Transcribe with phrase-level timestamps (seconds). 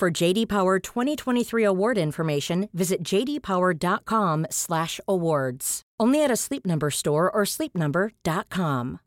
[0.00, 5.82] For JD Power 2023 award information, visit jdpower.com/awards.
[6.00, 9.00] Only at a Sleep Number store or sleepnumber.com.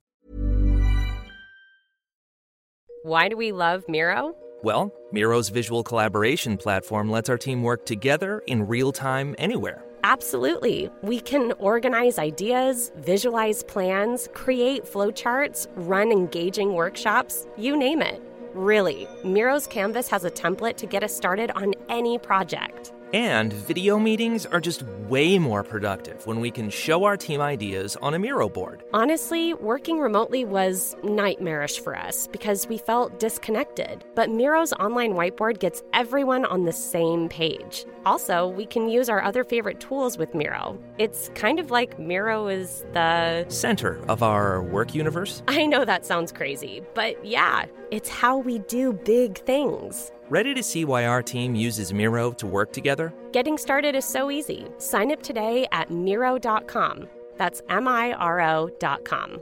[3.01, 4.35] Why do we love Miro?
[4.61, 9.84] Well, Miro's visual collaboration platform lets our team work together in real time anywhere.
[10.03, 10.91] Absolutely.
[11.01, 18.21] We can organize ideas, visualize plans, create flowcharts, run engaging workshops, you name it.
[18.53, 22.93] Really, Miro's Canvas has a template to get us started on any project.
[23.13, 27.96] And video meetings are just way more productive when we can show our team ideas
[27.98, 28.84] on a Miro board.
[28.91, 34.04] Honestly, working remotely was nightmarish for us because we felt disconnected.
[34.15, 37.85] But Miro's online whiteboard gets everyone on the same page.
[38.04, 40.79] Also, we can use our other favorite tools with Miro.
[40.98, 45.43] It's kind of like Miro is the center of our work universe.
[45.48, 50.12] I know that sounds crazy, but yeah, it's how we do big things.
[50.29, 53.13] Ready to see why our team uses Miro to work together?
[53.31, 54.67] Getting started is so easy.
[54.77, 57.07] Sign up today at Miro.com.
[57.37, 59.41] That's M I R O.com.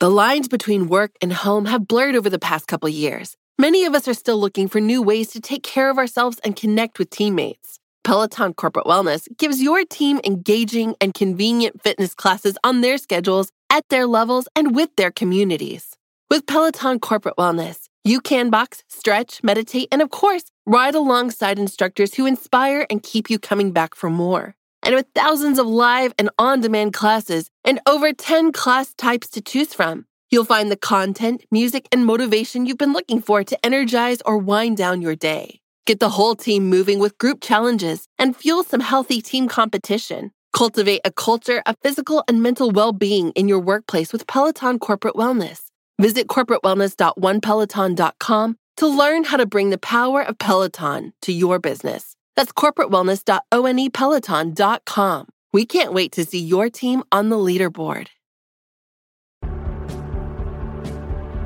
[0.00, 3.36] The lines between work and home have blurred over the past couple years.
[3.58, 6.56] Many of us are still looking for new ways to take care of ourselves and
[6.56, 7.78] connect with teammates.
[8.02, 13.88] Peloton Corporate Wellness gives your team engaging and convenient fitness classes on their schedules, at
[13.88, 15.96] their levels, and with their communities.
[16.30, 22.14] With Peloton Corporate Wellness, you can box, stretch, meditate, and of course, ride alongside instructors
[22.14, 24.54] who inspire and keep you coming back for more.
[24.82, 29.42] And with thousands of live and on demand classes and over 10 class types to
[29.42, 34.22] choose from, you'll find the content, music, and motivation you've been looking for to energize
[34.24, 35.60] or wind down your day.
[35.90, 40.30] Get the whole team moving with group challenges and fuel some healthy team competition.
[40.52, 45.16] Cultivate a culture of physical and mental well being in your workplace with Peloton Corporate
[45.16, 45.62] Wellness.
[46.00, 52.14] Visit corporatewellness.onepeloton.com to learn how to bring the power of Peloton to your business.
[52.36, 55.28] That's corporatewellness.onepeloton.com.
[55.52, 58.06] We can't wait to see your team on the leaderboard.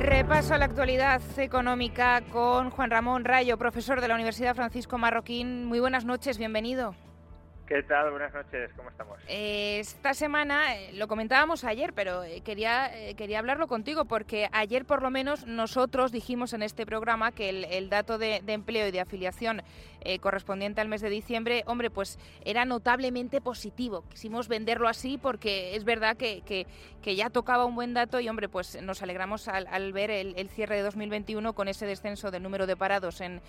[0.05, 5.65] Repaso a la actualidad económica con Juan Ramón Rayo, profesor de la Universidad Francisco Marroquín.
[5.65, 6.95] Muy buenas noches, bienvenido.
[7.67, 8.11] ¿Qué tal?
[8.11, 9.19] Buenas noches, ¿cómo estamos?
[9.27, 14.85] Eh, esta semana, eh, lo comentábamos ayer, pero eh, quería, quería hablarlo contigo porque ayer
[14.85, 19.01] por lo menos nosotros dijimos en este programa que el, dato de, empleo y de
[19.01, 19.63] afiliación
[20.21, 24.05] correspondiente al mes de diciembre, hombre, pues era notablemente positivo.
[24.11, 28.51] Quisimos venderlo así porque es verdad que, que, ya tocaba un buen dato y, hombre,
[28.51, 32.67] pues nos alegramos al, ver el, el cierre de 2021 con ese descenso del número
[32.67, 33.41] de parados en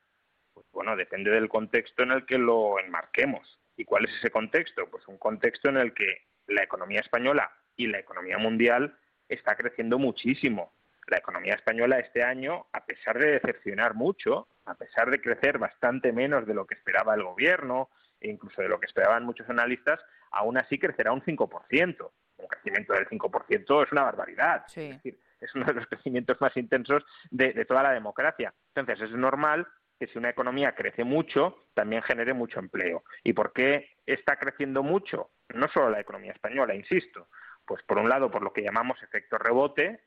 [0.55, 3.59] Pues bueno, depende del contexto en el que lo enmarquemos.
[3.77, 4.89] ¿Y cuál es ese contexto?
[4.89, 8.97] Pues un contexto en el que la economía española y la economía mundial
[9.29, 10.75] está creciendo muchísimo.
[11.09, 16.13] La economía española este año, a pesar de decepcionar mucho, a pesar de crecer bastante
[16.13, 17.91] menos de lo que esperaba el gobierno
[18.21, 20.01] e incluso de lo que esperaban muchos analistas,
[20.31, 22.11] aún así crecerá un 5%.
[22.39, 24.65] Un crecimiento del 5% es una barbaridad.
[24.67, 28.53] Es decir, es uno de los crecimientos más intensos de, de toda la democracia.
[28.75, 29.67] Entonces, es normal
[29.99, 33.05] que si una economía crece mucho, también genere mucho empleo.
[33.25, 35.31] ¿Y por qué está creciendo mucho?
[35.55, 37.29] No solo la economía española, insisto,
[37.65, 40.01] pues por un lado por lo que llamamos efecto rebote,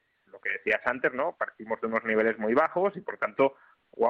[0.50, 1.36] decías antes, ¿no?
[1.38, 3.56] Partimos de unos niveles muy bajos y, por tanto,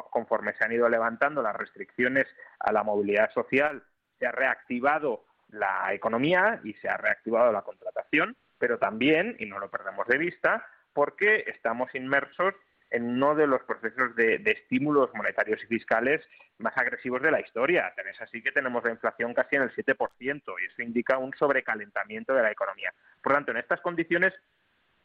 [0.10, 2.28] conforme se han ido levantando las restricciones
[2.60, 3.84] a la movilidad social,
[4.18, 9.60] se ha reactivado la economía y se ha reactivado la contratación, pero también, y no
[9.60, 12.54] lo perdemos de vista, porque estamos inmersos
[12.92, 16.26] en uno de los procesos de, estímulos monetarios y fiscales
[16.58, 17.94] más agresivos de la historia.
[18.10, 22.34] Es así que tenemos la inflación casi en el 7% y eso indica un sobrecalentamiento
[22.34, 22.94] de la economía.
[23.22, 24.34] Por tanto, en estas condiciones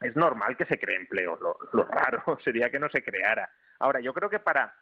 [0.01, 1.39] es normal que se cree empleo.
[1.73, 3.51] Lo, raro sería que no se creara.
[3.79, 4.75] Ahora, yo creo que para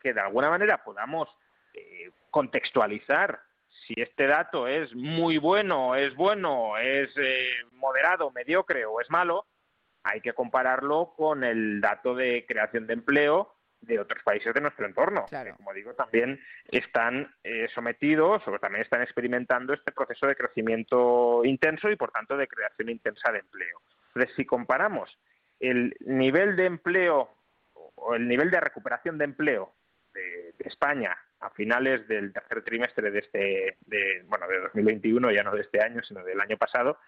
[0.00, 1.28] que de alguna manera podamos
[1.72, 3.40] eh, contextualizar
[3.86, 9.46] si este dato es muy bueno, es bueno, es eh, moderado, mediocre o es malo,
[10.04, 14.86] hay que compararlo con el dato de creación de empleo de otros países de nuestro
[14.86, 20.36] entorno, que como digo también están eh, sometidos o también están experimentando este proceso de
[20.36, 23.80] crecimiento intenso y por tanto de creación intensa de empleo.
[24.08, 25.18] Entonces, si comparamos
[25.60, 27.28] el nivel de empleo
[27.72, 29.74] o el nivel de recuperación de empleo
[30.14, 35.52] de España a finales del tercer trimestre de este, de, bueno, de 2021, ya no
[35.52, 36.98] de este año, sino del año pasado,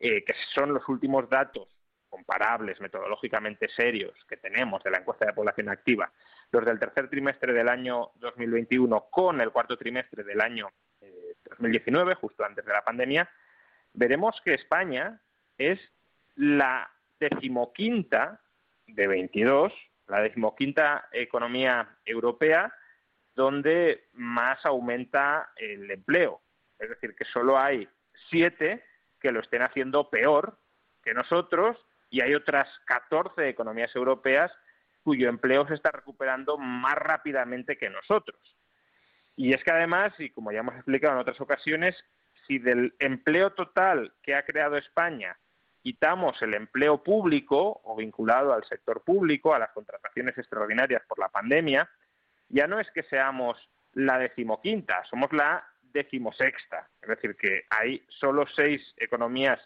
[0.00, 1.68] eh, que son los últimos datos
[2.14, 6.12] comparables, metodológicamente serios que tenemos de la encuesta de población activa,
[6.52, 10.70] los del tercer trimestre del año 2021 con el cuarto trimestre del año
[11.50, 13.28] 2019, eh, justo antes de la pandemia,
[13.94, 15.20] veremos que España
[15.58, 15.80] es
[16.36, 16.88] la
[17.18, 18.40] decimoquinta
[18.86, 19.72] de 22,
[20.06, 22.72] la decimoquinta economía europea
[23.34, 26.40] donde más aumenta el empleo.
[26.78, 27.88] Es decir, que solo hay
[28.30, 28.84] siete
[29.18, 30.56] que lo estén haciendo peor
[31.02, 31.76] que nosotros
[32.14, 34.52] y hay otras 14 economías europeas
[35.02, 38.38] cuyo empleo se está recuperando más rápidamente que nosotros.
[39.34, 41.96] Y es que además, y como ya hemos explicado en otras ocasiones,
[42.46, 45.36] si del empleo total que ha creado España
[45.82, 51.30] quitamos el empleo público o vinculado al sector público, a las contrataciones extraordinarias por la
[51.30, 51.90] pandemia,
[52.48, 53.58] ya no es que seamos
[53.92, 56.88] la decimoquinta, somos la decimosexta.
[57.02, 59.58] Es decir, que hay solo seis economías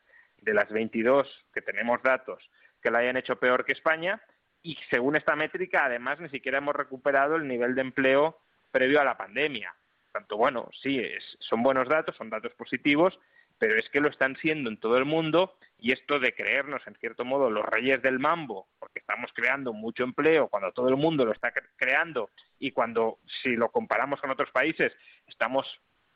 [0.42, 2.42] de las 22 que tenemos datos
[2.80, 4.20] que la hayan hecho peor que España
[4.62, 8.38] y según esta métrica, además, ni siquiera hemos recuperado el nivel de empleo
[8.70, 9.74] previo a la pandemia.
[10.12, 11.02] Tanto, bueno, sí,
[11.38, 13.18] son buenos datos, son datos positivos,
[13.58, 16.94] pero es que lo están siendo en todo el mundo y esto de creernos, en
[16.96, 21.24] cierto modo, los reyes del mambo, porque estamos creando mucho empleo cuando todo el mundo
[21.24, 24.92] lo está creando y cuando, si lo comparamos con otros países,
[25.26, 25.66] estamos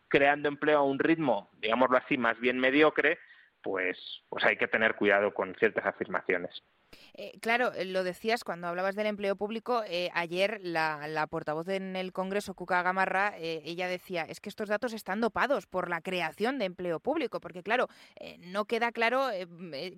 [0.09, 3.19] creando empleo a un ritmo, digámoslo así, más bien mediocre,
[3.63, 6.63] pues, pues hay que tener cuidado con ciertas afirmaciones.
[7.15, 9.83] Eh, claro, eh, lo decías cuando hablabas del empleo público.
[9.87, 14.93] Eh, ayer la, portavoz en el Congreso, Cuca Gamarra, ella decía, es que estos datos
[14.93, 17.89] están dopados por la creación de empleo público, porque claro,
[18.41, 19.29] no queda claro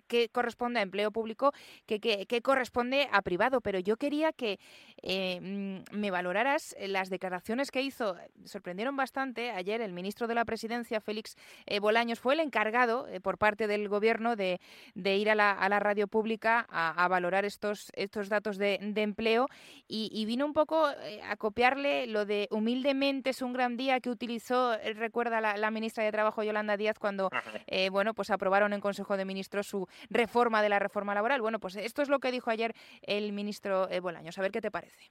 [0.07, 1.53] qué corresponde a empleo público,
[1.87, 3.61] qué, qué, corresponde a privado.
[3.61, 4.59] Pero yo quería que
[5.03, 8.17] mm, me valoraras las declaraciones que hizo.
[8.45, 9.51] Sorprendieron bastante.
[9.51, 11.37] Ayer el ministro de la Presidencia, Félix
[11.81, 14.61] Bolaños, fue el encargado por parte del Gobierno de,
[14.95, 19.47] ir a la, a la radio pública a a, valorar estos, estos datos de, empleo
[19.89, 24.11] y, vino un poco eh, a copiarle lo de humildemente es un gran día que
[24.11, 27.31] utilizó, eh, recuerda la, ministra de Trabajo Yolanda Díaz cuando
[27.67, 31.41] eh, bueno pues aprobaron en Consejo de Ministros su reforma de la reforma laboral.
[31.41, 34.39] Bueno, pues esto es lo que dijo ayer el ministro Bolaños.
[34.39, 35.11] A ver qué te parece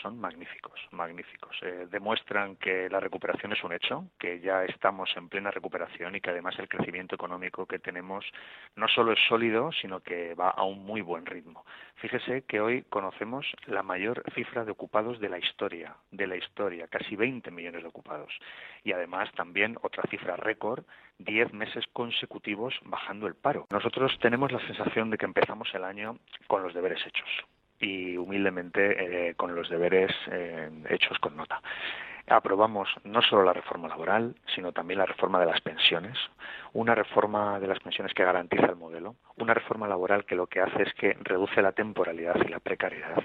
[0.00, 1.56] son magníficos, magníficos.
[1.62, 6.20] Eh, demuestran que la recuperación es un hecho, que ya estamos en plena recuperación y
[6.20, 8.24] que además el crecimiento económico que tenemos
[8.76, 11.64] no solo es sólido, sino que va a un muy buen ritmo.
[11.96, 16.88] Fíjese que hoy conocemos la mayor cifra de ocupados de la historia, de la historia,
[16.88, 18.32] casi 20 millones de ocupados.
[18.84, 20.84] Y además también otra cifra récord,
[21.18, 23.66] 10 meses consecutivos bajando el paro.
[23.70, 27.28] Nosotros tenemos la sensación de que empezamos el año con los deberes hechos
[27.82, 31.60] y humildemente eh, con los deberes eh, hechos con nota.
[32.28, 36.16] Aprobamos no solo la reforma laboral, sino también la reforma de las pensiones,
[36.72, 40.60] una reforma de las pensiones que garantiza el modelo, una reforma laboral que lo que
[40.60, 43.22] hace es que reduce la temporalidad y la precariedad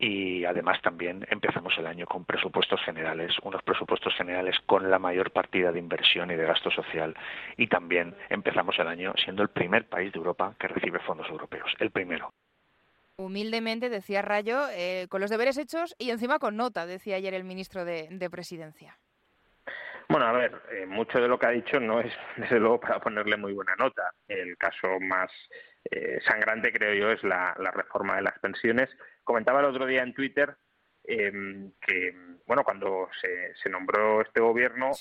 [0.00, 5.30] y además también empezamos el año con presupuestos generales, unos presupuestos generales con la mayor
[5.30, 7.14] partida de inversión y de gasto social
[7.58, 11.70] y también empezamos el año siendo el primer país de Europa que recibe fondos europeos,
[11.78, 12.32] el primero.
[13.20, 17.44] Humildemente, decía Rayo, eh, con los deberes hechos y encima con nota, decía ayer el
[17.44, 18.98] ministro de, Presidencia.
[20.08, 22.98] Bueno, a ver, eh, mucho de lo que ha dicho no es, desde luego, para
[22.98, 24.14] ponerle muy buena nota.
[24.26, 25.30] El caso más
[25.90, 28.88] eh, sangrante, creo yo, es la, reforma de las pensiones.
[29.22, 30.56] Comentaba el otro día en Twitter
[31.04, 32.14] em, que,
[32.46, 34.92] bueno, cuando se, nombró este gobierno,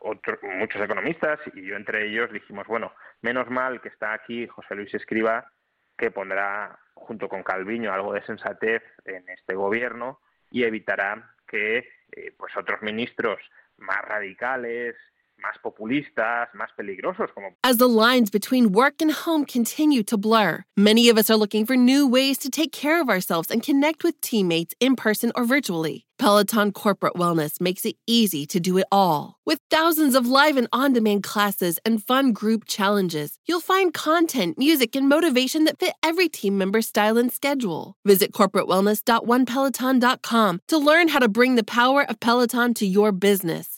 [0.00, 4.94] muchos economistas y yo entre ellos dijimos, bueno, menos mal que está aquí José Luis
[4.94, 5.52] Escriba
[5.98, 12.32] que pondrá junto con Calviño algo de sensatez en este gobierno y evitará que eh,
[12.38, 13.38] pues otros ministros
[13.78, 14.96] más radicales,
[15.38, 20.64] más populistas, más peligrosos como As the lines between work and home continue to blur,
[20.76, 24.04] many of us are looking for new ways to take care of ourselves and connect
[24.04, 26.04] with teammates in person or virtually.
[26.18, 29.36] Peloton Corporate Wellness makes it easy to do it all.
[29.46, 34.58] With thousands of live and on demand classes and fun group challenges, you'll find content,
[34.58, 37.94] music, and motivation that fit every team member's style and schedule.
[38.04, 43.77] Visit corporatewellness.onepeloton.com to learn how to bring the power of Peloton to your business.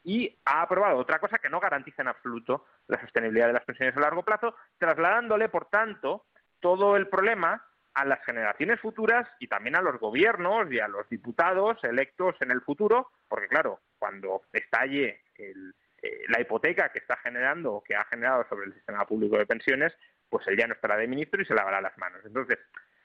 [0.04, 3.96] y ha aprobado otra cosa que no garantiza en absoluto la sostenibilidad de las pensiones
[3.96, 6.26] a largo plazo, trasladándole, por tanto,
[6.60, 11.08] todo el problema a las generaciones futuras y también a los gobiernos y a los
[11.10, 17.18] diputados electos en el futuro, porque claro, cuando estalle el- eh, la hipoteca que está
[17.18, 19.94] generando o que ha generado sobre el sistema público de pensiones,
[20.30, 22.22] pues él ya no estará de ministro y se lavará las manos.
[22.26, 22.58] Entonces,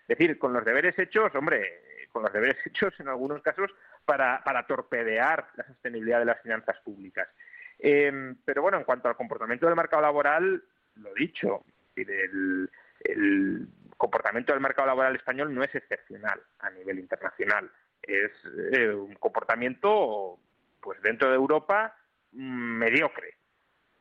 [0.08, 3.70] decir, con los deberes hechos, hombre, con los deberes hechos en algunos casos
[4.04, 7.28] para, torpedear la sostenibilidad de las finanzas públicas.
[7.78, 10.62] Eh, pero bueno, en cuanto al comportamiento del mercado laboral,
[10.96, 12.70] lo dicho, es el,
[13.00, 17.70] el comportamiento del mercado laboral español no es excepcional a nivel internacional.
[18.02, 18.30] Es
[18.72, 20.38] eh, un comportamiento,
[20.80, 21.96] pues dentro de Europa,
[22.32, 23.34] mm, mediocre.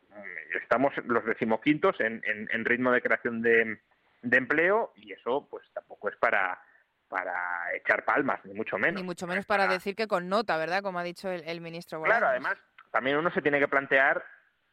[0.09, 3.79] Mm, Estamos los decimoquintos en- en ritmo de creación de,
[4.25, 6.59] de empleo y eso pues tampoco es para,
[7.07, 9.01] para echar palmas, ni mucho menos.
[9.01, 10.81] Ni mucho menos para decir que con nota, ¿verdad?
[10.81, 12.45] Como ha dicho el, el ministro Claro, Bolaños.
[12.47, 12.57] además,
[12.91, 14.23] también uno se tiene que plantear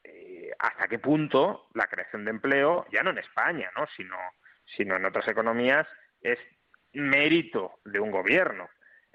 [0.04, 3.86] eh, hasta qué punto la creación de empleo, ya no en España, ¿no?
[3.96, 4.16] sino,
[4.76, 5.86] sino en otras economías,
[6.20, 6.38] es
[6.94, 8.68] mérito de un gobierno.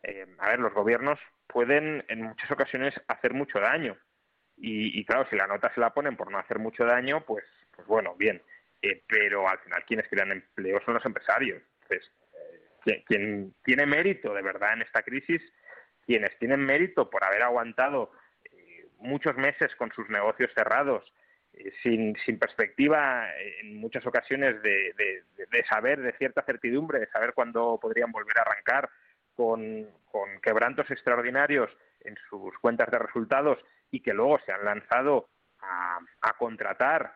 [0.04, 3.98] Eh, a ver, los gobiernos pueden en muchas ocasiones hacer mucho daño.
[4.56, 7.44] Y, y claro, si la nota se la ponen por no hacer mucho daño, pues,
[7.76, 8.42] pues bueno, bien.
[8.82, 11.62] Eh, pero al final quienes crean empleo son los empresarios.
[11.84, 12.12] Entonces,
[12.86, 15.42] eh, quien- tiene mérito de verdad en esta crisis,
[16.06, 18.12] quienes tienen mérito por haber aguantado
[18.46, 21.04] eh, muchos meses con sus negocios cerrados,
[21.54, 27.00] eh, sin, sin perspectiva eh, en muchas ocasiones de, de- de- saber, de cierta certidumbre,
[27.00, 28.90] de saber cuándo podrían volver a arrancar,
[29.36, 31.70] con, con quebrantos extraordinarios
[32.02, 33.60] en sus cuentas de resultados
[33.92, 35.30] y que luego se han lanzado
[35.60, 37.14] a, a contratar,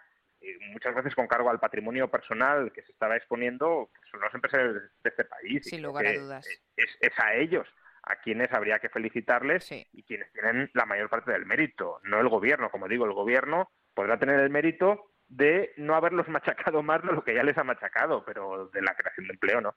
[0.72, 4.76] muchas veces con cargo al patrimonio personal que se estaba exponiendo, pues son los empresarios
[4.76, 5.66] de este país.
[5.66, 6.48] Sin lugar a dudas.
[6.76, 7.68] Es, es a ellos
[8.04, 9.86] a quienes habría que felicitarles Sí.
[9.94, 12.72] y quienes tienen la mayor parte del mérito, no el gobierno.
[12.72, 16.28] Como digo, el gobierno podrá tener el mérito de no haberlos
[16.68, 19.62] machacado más de lo que ya les ha machacado, pero de la creación de empleo
[19.62, 19.76] no.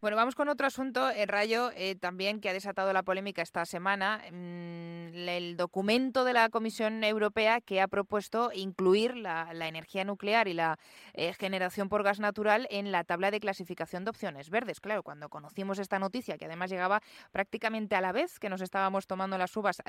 [0.00, 3.64] Bueno, vamos con otro asunto, eh, Rayo, eh, también que ha desatado la polémica esta
[3.64, 4.20] semana.
[4.30, 10.54] Mm, el documento de la Comisión Europea que ha propuesto incluir la, energía nuclear y
[10.54, 10.78] la
[11.14, 14.80] eh, generación por gas natural en la tabla de clasificación de opciones verdes.
[14.80, 19.06] Claro, cuando conocimos esta noticia, que además llegaba prácticamente a la vez que nos estábamos
[19.06, 19.82] tomando las uvas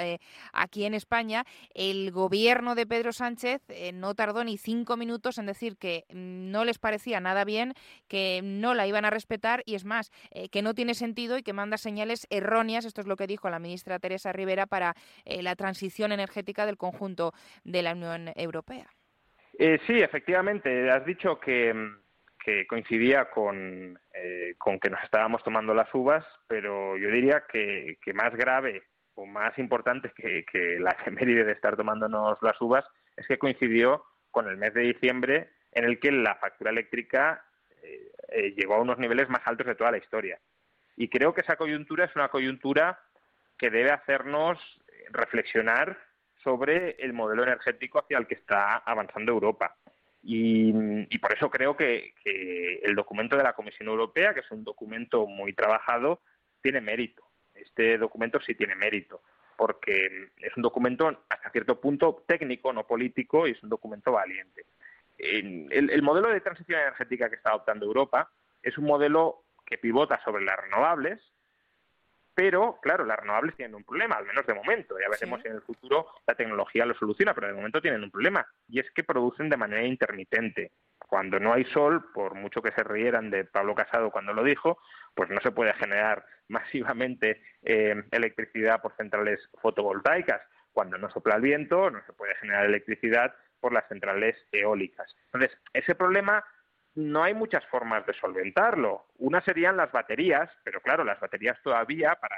[0.52, 3.62] aquí en España, el gobierno de Pedro Sánchez
[3.94, 7.74] no tardó ni cinco minutos en decir que no les parecía nada bien,
[8.08, 11.44] que no la iban a respetar y es más, eh, que no tiene sentido y
[11.44, 14.96] que manda señales erróneas, esto es lo que dijo la ministra Teresa Rivera, para
[15.26, 18.88] eh, la transición energética del conjunto de la Unión Europea.
[19.58, 21.74] Eh, sí, efectivamente, has dicho que,
[22.68, 23.98] coincidía con,
[24.58, 28.84] con, que nos estábamos tomando las uvas, pero yo diría que, más grave
[29.16, 32.84] o más importante que, que la efeméride de estar tomándonos las uvas
[33.16, 37.44] es que coincidió con el mes de diciembre en el que la factura eléctrica
[38.30, 40.40] eh, llegó a unos niveles más altos de toda la historia.
[40.96, 43.00] Y creo que esa coyuntura es una coyuntura
[43.58, 44.58] que debe hacernos
[45.14, 45.98] reflexionar
[46.44, 49.78] sobre el modelo energético hacia el que está avanzando Europa.
[50.22, 50.72] Y,
[51.18, 52.14] por eso creo que,
[52.84, 56.22] el documento de la Comisión Europea, que es un documento muy trabajado,
[56.62, 57.24] tiene mérito.
[57.54, 59.22] Este documento sí tiene mérito,
[59.58, 64.66] porque es un documento hasta cierto punto técnico, no político, y es un documento valiente
[65.24, 70.44] el, modelo de transición energética que está adoptando Europa es un modelo que pivota sobre
[70.44, 71.20] las renovables,
[72.36, 74.96] pero claro, las renovables tienen un problema, al menos de momento.
[75.00, 78.12] Ya veremos si en el futuro la tecnología lo soluciona, pero de momento tienen un
[78.12, 80.72] problema, y es que producen de manera intermitente.
[80.98, 84.80] Cuando no hay sol, por mucho que se rieran de Pablo Casado cuando lo dijo,
[85.14, 90.42] pues no se puede generar masivamente eh, electricidad por centrales fotovoltaicas.
[90.72, 95.16] Cuando no sopla el viento, no se puede generar electricidad por las centrales eólicas.
[95.32, 96.44] Entonces, ese problema
[96.96, 99.08] no hay muchas formas de solventarlo.
[99.18, 102.36] Una serían las baterías, pero claro, las baterías todavía para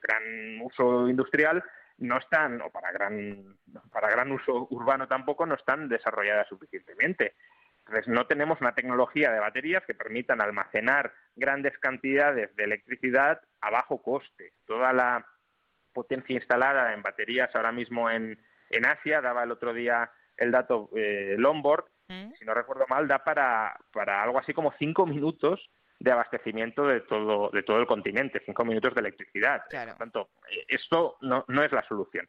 [0.00, 1.62] gran uso industrial
[1.98, 3.56] no están, o para gran,
[3.92, 7.34] para gran uso urbano tampoco, no están desarrolladas suficientemente.
[7.80, 13.70] Entonces, no tenemos una tecnología de baterías que permitan almacenar grandes cantidades de electricidad a
[13.70, 14.52] bajo coste.
[14.66, 15.26] Toda la
[15.92, 18.38] potencia instalada en baterías ahora mismo en,
[18.70, 22.32] en Asia, daba el otro día el dato eh, Lombard, ¿Mm?
[22.38, 25.68] si no recuerdo mal, da para, para algo así como cinco minutos
[26.00, 29.64] de abastecimiento de todo, de todo el continente, cinco minutos de electricidad.
[29.70, 32.28] Por tanto, eh, esto no, no es la solución.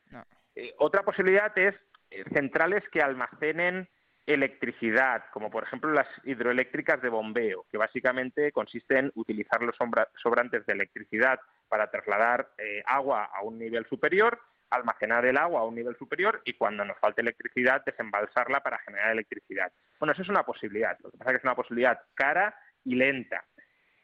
[0.56, 1.76] Eh, otra posibilidad es
[2.10, 3.88] eh, centrales que almacenen
[4.26, 9.76] electricidad, como por ejemplo las hidroeléctricas de bombeo, que básicamente consiste en utilizar los
[10.22, 12.52] sobrantes de electricidad para trasladar
[12.86, 14.40] agua a un nivel superior
[14.70, 19.12] almacenar el agua a un nivel superior y cuando nos falte electricidad desembalsarla para generar
[19.12, 19.72] electricidad.
[20.00, 20.98] Bueno, eso es una posibilidad.
[21.00, 23.46] Lo que pasa es que es una posibilidad cara y lenta.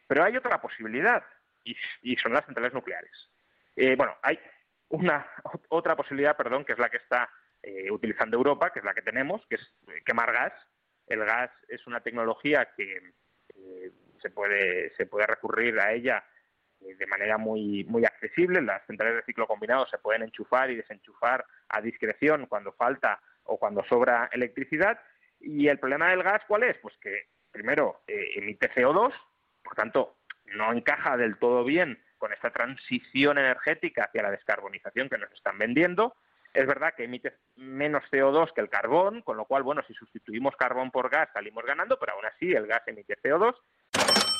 [0.07, 1.23] Pero hay otra posibilidad
[1.63, 3.29] y, son las centrales nucleares.
[3.75, 4.39] Eh, bueno, hay
[4.89, 5.25] una
[5.69, 7.29] otra posibilidad, perdón, que es la que está
[7.61, 10.53] eh, utilizando Europa, que es la que tenemos, que es eh, quemar gas.
[11.07, 13.13] El gas es una tecnología que
[14.21, 16.34] se puede se puede recurrir a ella eh,
[16.93, 18.61] de manera muy, muy accesible.
[18.61, 23.57] Las centrales de ciclo combinado se pueden enchufar y desenchufar a discreción cuando falta o
[23.57, 24.99] cuando sobra electricidad.
[25.39, 26.77] Y el problema del gas, ¿cuál es?
[26.77, 29.13] Pues que primero eh, emite CO2,
[29.63, 35.17] por tanto, no encaja del todo bien con esta transición energética hacia la descarbonización que
[35.17, 36.15] nos están vendiendo.
[36.53, 40.55] Es verdad que emite menos CO2 que el carbón, con lo cual, bueno, si sustituimos
[40.55, 43.55] carbón por gas salimos ganando, pero aún así el gas emite CO2.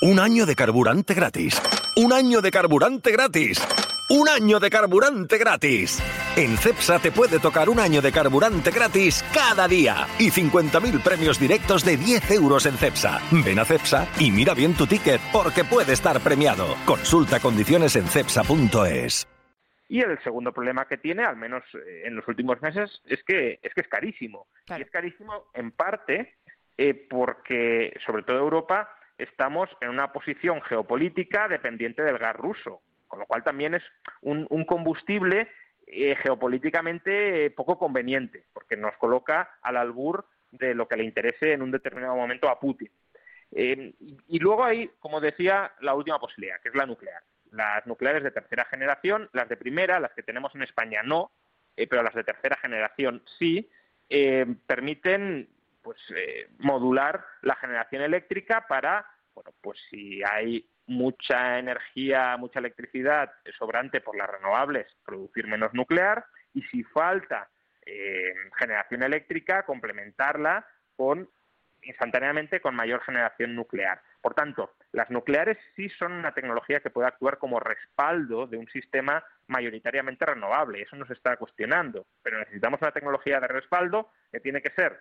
[0.06, 1.60] Un año de carburante gratis.
[1.96, 3.60] Un año de carburante gratis.
[4.12, 6.00] Un año de carburante gratis.
[6.38, 11.40] En CEPSA te puede tocar un año de carburante gratis cada día y 50.000 premios
[11.40, 13.20] directos de 10 euros en CEPSA.
[13.44, 16.76] Ven a CEPSA y mira bien tu ticket porque puede estar premiado.
[16.86, 19.28] Consulta condiciones en CEPSA.es.
[19.90, 23.58] Y el segundo problema que tiene, al menos eh, en los últimos meses, es que
[23.60, 24.46] es, que es carísimo.
[24.68, 26.36] Y es carísimo en parte
[26.78, 33.20] eh, porque, sobre todo Europa, estamos en una posición geopolítica dependiente del gas ruso, con
[33.20, 33.84] lo cual también es
[34.22, 35.50] un, combustible
[35.88, 41.62] eh, geopolíticamente poco conveniente, porque nos coloca al albur de lo que le interese en
[41.62, 42.90] un determinado momento a Putin.
[43.52, 43.94] Eh,
[44.28, 47.22] y luego hay, como decía, la última posibilidad, que es la nuclear.
[47.52, 51.32] Las nucleares de tercera generación, las de primera, las que tenemos en España no,
[51.78, 53.70] eh, pero las de tercera generación sí,
[54.68, 55.50] permiten
[55.86, 63.32] pues eh, modular la generación eléctrica para, bueno, pues si hay mucha energía, mucha electricidad
[63.58, 67.50] sobrante por las renovables, producir menos nuclear y si falta
[67.86, 71.30] eh, generación eléctrica, complementarla con
[71.84, 74.02] instantáneamente con mayor generación nuclear.
[74.22, 78.68] Por tanto, Las nucleares sí son una tecnología que puede actuar como respaldo de un
[78.70, 80.82] sistema mayoritariamente renovable.
[80.82, 82.08] Eso no se está cuestionando.
[82.24, 85.00] Pero necesitamos una tecnología de respaldo que tiene que ser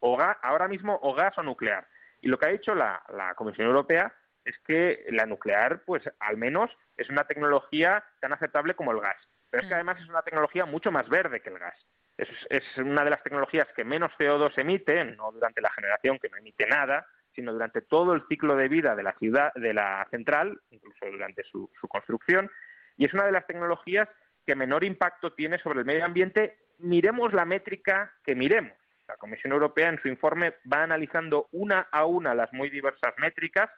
[0.00, 1.86] o ahora mismo o gas o nuclear.
[2.20, 3.02] Y lo que ha dicho la,
[3.36, 4.12] Comisión Europea
[4.44, 9.16] es que la nuclear, pues al menos es una tecnología tan aceptable como el gas.
[9.50, 9.76] Pero es que mm.
[9.76, 11.74] además es una tecnología mucho más verde que el gas.
[12.16, 16.28] Es, es una de las tecnologías que menos CO2 emite, no durante la generación, que
[16.28, 20.06] no emite nada, sino durante todo el ciclo de vida de la ciudad, de la
[20.10, 22.50] central, incluso durante su, su construcción.
[22.96, 24.08] Y es una de las tecnologías
[24.46, 28.79] que menor impacto tiene sobre el medio ambiente, miremos la métrica que miremos.
[29.10, 33.68] La Comisión Europea en su informe va analizando una a una las muy diversas métricas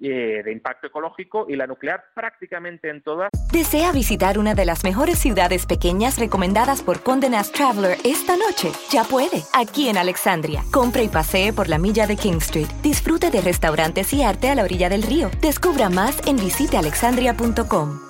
[0.00, 3.28] eh, de impacto ecológico y la nuclear prácticamente en todas.
[3.52, 8.72] ¿Desea visitar una de las mejores ciudades pequeñas recomendadas por Condenas Traveler esta noche?
[8.90, 10.62] Ya puede, aquí en Alexandria.
[10.72, 12.68] Compre y pasee por la milla de King Street.
[12.82, 15.28] Disfrute de restaurantes y arte a la orilla del río.
[15.42, 18.09] Descubra más en visitealexandria.com.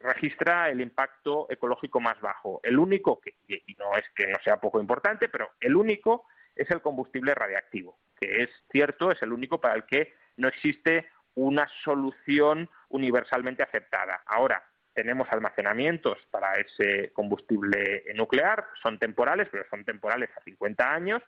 [0.00, 2.60] registra el impacto ecológico más bajo.
[2.62, 6.70] El único, que, y no es que no sea poco importante, pero el único es
[6.70, 11.68] el combustible radiactivo, que es cierto, es el único para el que no existe una
[11.84, 14.22] solución universalmente aceptada.
[14.26, 21.22] Ahora, tenemos almacenamientos para ese combustible nuclear, son temporales, pero son temporales a 50 años,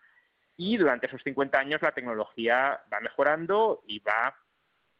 [0.56, 4.36] y durante esos 50 años la tecnología va mejorando y va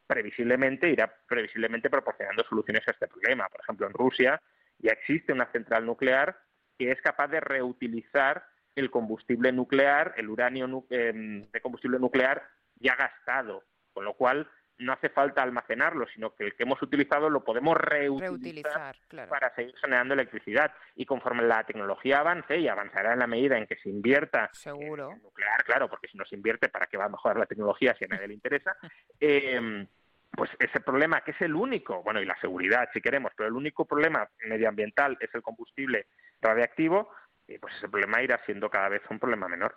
[0.07, 3.49] previsiblemente irá previsiblemente proporcionando soluciones a este problema.
[3.49, 4.41] Por ejemplo, en Rusia
[4.79, 6.37] ya existe una central nuclear
[6.79, 12.43] que es capaz de reutilizar el combustible nuclear, el uranio em, de combustible nuclear
[12.77, 17.31] ya gastado, con lo cual no hace falta almacenarlo, sino que el que hemos utilizado
[17.31, 18.97] lo podemos reutilizar,
[19.29, 20.73] para seguir generando electricidad.
[20.97, 25.13] Y conforme la tecnología avance, y avanzará en la medida en que se invierta Seguro.
[25.13, 27.95] en nuclear, claro, porque si no se invierte, ¿para qué va a mejorar la tecnología
[27.99, 28.77] si a nadie le interesa?
[29.21, 29.87] Eh,
[30.35, 33.55] pues ese problema, que es el único, bueno, y la seguridad, si queremos, pero el
[33.55, 36.09] único problema medioambiental es el combustible
[36.43, 37.11] radiactivo,
[37.47, 39.77] y pues ese problema irá siendo cada vez un problema menor.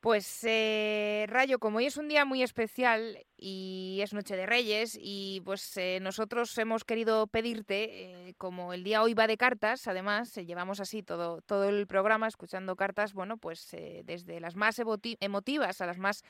[0.00, 4.96] Pues eh, Rayo, como hoy es un día muy especial y es Noche de Reyes
[4.98, 9.86] y pues eh, nosotros hemos querido pedirte, eh, como el día hoy va de cartas,
[9.88, 14.80] además llevamos así todo, todo el programa escuchando cartas, bueno, pues desde las más
[15.20, 16.24] emotivas a las más,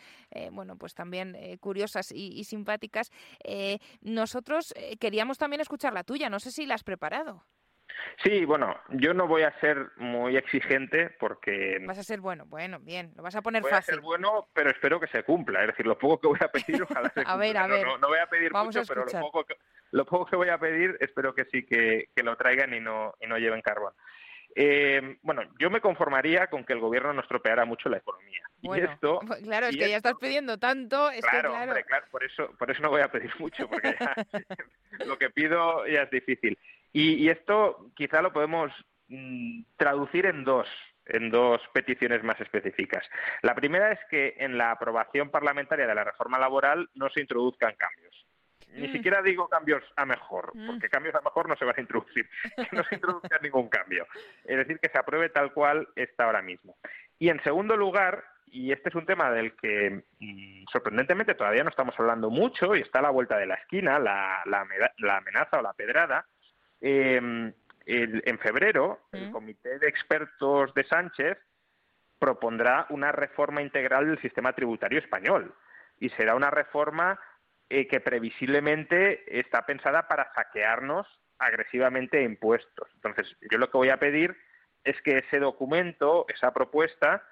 [0.51, 3.13] bueno, pues también curiosas y, y simpáticas,
[4.01, 7.45] nosotros queríamos también escuchar la tuya, no sé si la has preparado.
[8.23, 11.79] Sí, bueno, yo no voy a ser muy exigente porque...
[11.87, 13.95] Vas a ser bueno, bueno, bien, lo vas a poner voy fácil.
[13.95, 15.63] a ser bueno, pero espero que se cumpla.
[15.63, 17.33] Es decir, lo poco que voy a pedir, ojalá se cumpla.
[17.33, 17.87] a ver, a ver.
[17.87, 19.57] No, voy a pedir mucho, pero lo poco, que,
[19.93, 23.27] lo poco que voy a pedir, espero que sí que, lo traigan y no, y
[23.27, 23.93] no lleven carbón.
[24.57, 28.43] Eh, bueno, yo me conformaría con que el gobierno no estropeara mucho la economía.
[28.63, 31.65] Bueno, esto, pues claro, es y que ya estás pidiendo tanto, es claro, que claro.
[31.65, 34.15] hombre, claro, por eso, por eso no voy a pedir mucho, porque ya
[35.07, 36.59] lo que pido ya es difícil.
[36.93, 38.73] Y, y esto quizá lo podemos
[39.09, 40.69] mm, traducir en dos,
[41.07, 43.05] en dos peticiones más específicas.
[43.43, 47.75] La primera es que en la aprobación parlamentaria de la reforma laboral no se introduzcan
[47.77, 48.27] cambios.
[48.73, 48.93] Ni Mm.
[48.93, 50.67] siquiera digo cambios a mejor, Mm.
[50.69, 52.29] porque cambios a mejor no se van a introducir,
[52.71, 54.07] que no se introduzca ningún cambio.
[54.45, 56.77] Es decir, que se apruebe tal cual está ahora mismo.
[57.19, 60.03] Y en segundo lugar, y este es un tema del que
[60.71, 64.43] sorprendentemente todavía no estamos hablando mucho y está a la vuelta de la esquina, la,
[64.47, 64.67] la
[64.99, 66.27] la amenaza o la pedrada,
[66.81, 67.53] eh,
[67.87, 69.31] el- en febrero el.
[69.33, 71.39] Comité de Expertos de Sánchez
[72.19, 75.55] propondrá una reforma integral del sistema tributario español
[75.99, 77.19] y será una reforma
[77.69, 81.07] eh, que previsiblemente está pensada para saquearnos
[81.39, 82.89] agresivamente impuestos.
[82.97, 84.37] Entonces, yo lo que voy a pedir
[84.85, 87.23] es que ese documento, esa propuesta,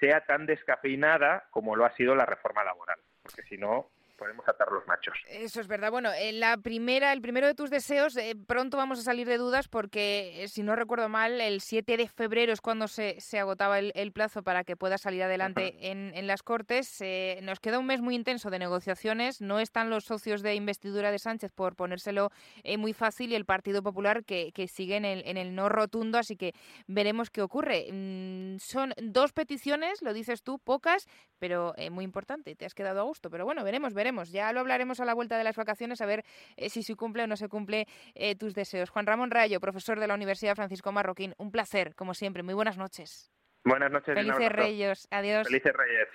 [0.00, 4.70] sea tan descafeinada como lo ha sido la reforma laboral, porque si no podemos atar
[4.70, 5.14] los machos.
[5.28, 5.90] Eso es verdad.
[5.90, 9.38] Bueno, en la primera, el primero de tus deseos, eh, pronto vamos a salir de
[9.38, 13.38] dudas porque, eh, si no recuerdo mal, el 7 de febrero es cuando se, se
[13.38, 17.00] agotaba el, el plazo para que pueda salir adelante en, en las Cortes.
[17.00, 19.40] Eh, nos queda un mes muy intenso de negociaciones.
[19.40, 22.30] No están los socios de investidura de Sánchez por ponérselo
[22.64, 25.68] eh, muy fácil y el Partido Popular que, que sigue en el, en el no
[25.68, 26.54] rotundo, así que
[26.86, 27.88] veremos qué ocurre.
[27.92, 31.06] Mm, son dos peticiones, lo dices tú, pocas,
[31.38, 32.54] pero eh, muy importante.
[32.56, 34.07] Te has quedado a gusto, pero bueno, veremos, veremos.
[34.30, 36.24] Ya lo hablaremos a la vuelta de las vacaciones a ver
[36.56, 38.90] eh, si se cumple o no se cumple eh, tus deseos.
[38.90, 42.42] Juan Ramón Rayo, profesor de la Universidad Francisco Marroquín, un placer, como siempre.
[42.42, 43.30] Muy buenas noches.
[43.64, 44.14] Buenas noches.
[44.14, 44.52] Felices.
[44.52, 45.08] Reyes.
[45.10, 45.46] Adiós.
[45.46, 46.08] Felices Reyes.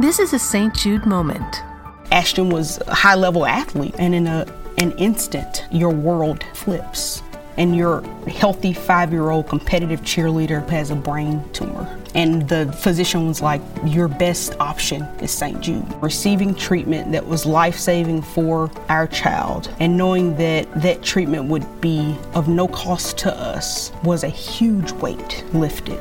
[0.00, 0.74] This is a St.
[0.74, 1.62] Jude moment.
[2.10, 4.44] Ashton was a high level athlete, and in a,
[4.78, 7.22] an instant, your world flips.
[7.56, 12.00] And your healthy five year old competitive cheerleader has a brain tumor.
[12.14, 15.60] And the physician was like, Your best option is St.
[15.60, 15.86] Jude.
[16.02, 21.80] Receiving treatment that was life saving for our child and knowing that that treatment would
[21.80, 26.00] be of no cost to us was a huge weight lifted.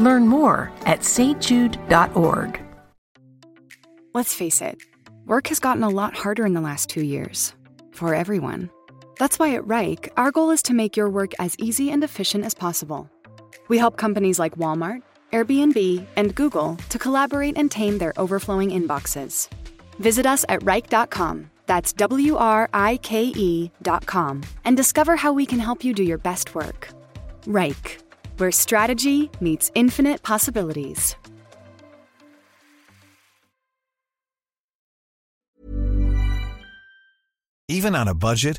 [0.00, 2.60] Learn more at stjude.org.
[4.14, 4.78] Let's face it,
[5.24, 7.54] work has gotten a lot harder in the last two years.
[7.92, 8.70] For everyone.
[9.22, 12.44] That's why at Reich, our goal is to make your work as easy and efficient
[12.44, 13.08] as possible.
[13.68, 19.48] We help companies like Walmart, Airbnb, and Google to collaborate and tame their overflowing inboxes.
[20.00, 21.48] Visit us at Reich.com.
[21.66, 24.42] That's W R I K E.com.
[24.64, 26.88] And discover how we can help you do your best work.
[27.46, 28.00] Reich,
[28.38, 31.14] where strategy meets infinite possibilities.
[37.68, 38.58] Even on a budget,